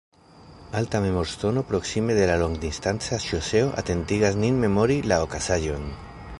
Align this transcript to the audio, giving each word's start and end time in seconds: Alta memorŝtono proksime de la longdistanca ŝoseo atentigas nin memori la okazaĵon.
Alta 0.79 1.01
memorŝtono 1.03 1.63
proksime 1.73 2.15
de 2.21 2.23
la 2.31 2.37
longdistanca 2.45 3.21
ŝoseo 3.29 3.69
atentigas 3.85 4.43
nin 4.43 4.61
memori 4.67 4.99
la 5.13 5.25
okazaĵon. 5.29 5.91